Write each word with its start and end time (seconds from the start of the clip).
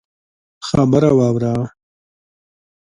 خبره 0.67 1.11
واوره! 1.17 1.53